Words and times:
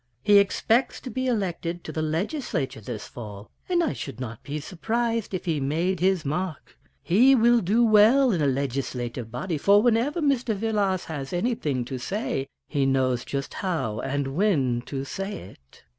He 0.23 0.39
expects 0.39 0.99
to 1.01 1.11
be 1.11 1.27
elected 1.27 1.83
to 1.83 1.91
the 1.91 2.01
legislature 2.01 2.81
this 2.81 3.07
fall, 3.07 3.51
and 3.69 3.83
I 3.83 3.93
should 3.93 4.19
not 4.19 4.41
be 4.41 4.59
surprised 4.59 5.31
if 5.31 5.45
he 5.45 5.59
made 5.59 5.99
his 5.99 6.25
mark. 6.25 6.75
He 7.03 7.35
will 7.35 7.61
do 7.61 7.85
well 7.85 8.31
in 8.31 8.41
a 8.41 8.47
legislative 8.47 9.29
body, 9.29 9.59
for 9.59 9.83
whenever 9.83 10.19
Mr. 10.19 10.55
Vilars 10.55 11.05
has 11.05 11.31
anything 11.33 11.85
to 11.85 11.99
say 11.99 12.47
he 12.67 12.87
knows 12.87 13.23
just 13.23 13.53
how 13.53 13.99
and 13.99 14.29
when 14.35 14.81
to 14.87 15.05
say 15.05 15.37
it." 15.37 15.83